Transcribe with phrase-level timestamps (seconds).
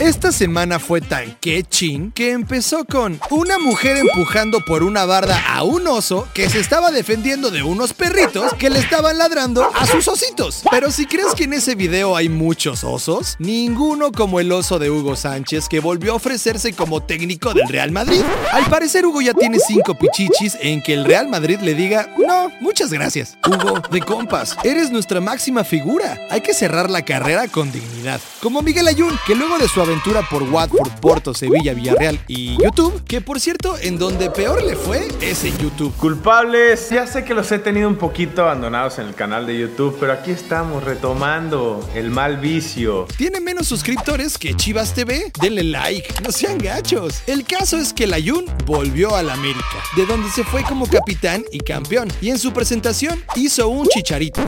[0.00, 5.64] Esta semana fue tan quechín que empezó con una mujer empujando por una barda a
[5.64, 10.06] un oso que se estaba defendiendo de unos perritos que le estaban ladrando a sus
[10.06, 10.62] ositos.
[10.70, 14.88] Pero si crees que en ese video hay muchos osos, ninguno como el oso de
[14.88, 18.22] Hugo Sánchez que volvió a ofrecerse como técnico del Real Madrid.
[18.52, 22.52] Al parecer Hugo ya tiene cinco pichichis en que el Real Madrid le diga, no,
[22.60, 23.36] muchas gracias.
[23.44, 26.16] Hugo, de compas, eres nuestra máxima figura.
[26.30, 28.20] Hay que cerrar la carrera con dignidad.
[28.40, 33.02] Como Miguel Ayun, que luego de su aventura por Watford, Porto, Sevilla, Villarreal y YouTube,
[33.04, 35.94] que por cierto, en donde peor le fue es en YouTube.
[35.96, 39.96] Culpables, ya sé que los he tenido un poquito abandonados en el canal de YouTube,
[39.98, 43.06] pero aquí estamos retomando el mal vicio.
[43.16, 45.32] Tiene menos suscriptores que Chivas TV.
[45.40, 47.22] Denle like, no sean gachos.
[47.26, 50.86] El caso es que el Ayun volvió a la América, de donde se fue como
[50.86, 54.42] capitán y campeón, y en su presentación hizo un chicharito.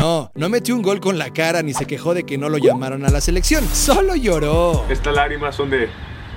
[0.00, 2.58] No, no metió un gol con la cara ni se quejó de que no lo
[2.58, 4.79] llamaron a la selección, solo lloró.
[4.88, 5.88] Estas lágrimas son de,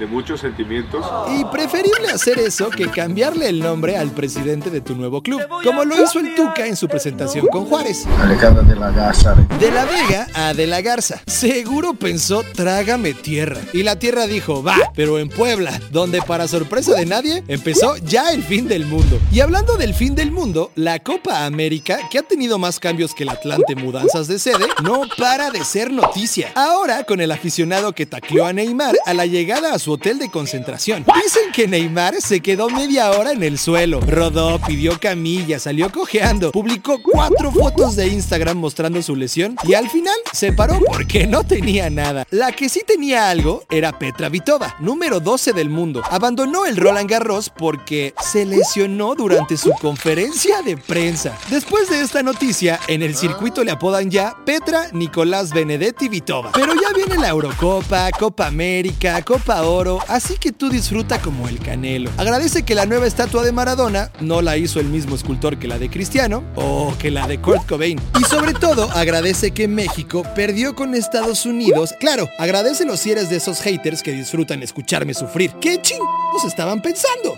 [0.00, 1.04] de muchos sentimientos.
[1.38, 5.84] Y preferible hacer eso que cambiarle el nombre al presidente de tu nuevo club, como
[5.84, 8.06] lo hizo el Tuca en su presentación con Juárez.
[8.18, 9.34] Alejandra de la Garza.
[9.58, 11.20] De la Vega a De la Garza.
[11.26, 13.60] Seguro pensó, trágame tierra.
[13.74, 18.32] Y la tierra dijo, va, pero en Puebla, donde para sorpresa de nadie, empezó ya
[18.32, 19.20] el fin del mundo.
[19.30, 23.24] Y hablando del fin del mundo, la Copa América, que ha tenido más cambios que
[23.24, 26.52] el Atlante mudanzas de sede, no para de ser noticia.
[26.54, 30.30] Ahora con el aficionado que tacleó a Neymar a la llegada a su hotel de
[30.30, 31.04] concentración.
[31.22, 34.00] Dicen que Neymar se quedó media hora en el suelo.
[34.00, 39.88] Rodó, pidió camilla, salió cojeando, publicó cuatro fotos de Instagram mostrando su lesión y al
[39.88, 42.26] final se paró porque no tenía nada.
[42.30, 46.02] La que sí tenía algo era Petra Vitova, número 12 del mundo.
[46.10, 51.38] Abandonó el Roland Garros porque se lesionó durante su conferencia de prensa.
[51.50, 56.52] Después de esta noticia, en el circuito le apodan ya Petra Nicolás Benedetti Vitova.
[56.52, 61.58] Pero ya viene la Eurocopa, Copa América, Copa Oro, así que tú disfruta como el
[61.58, 62.10] Canelo.
[62.16, 65.78] Agradece que la nueva estatua de Maradona no la hizo el mismo escultor que la
[65.78, 67.98] de Cristiano o que la de Kurt Cobain.
[68.20, 71.94] Y sobre todo, agradece que México perdió con Estados Unidos.
[71.98, 75.52] Claro, agradecelo si eres de esos haters que disfrutan escucharme sufrir.
[75.60, 77.36] ¿Qué chingados estaban pensando?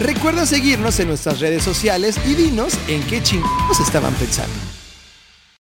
[0.00, 4.75] Recuerda seguirnos en nuestras redes sociales y dinos en qué chingados estaban pensando.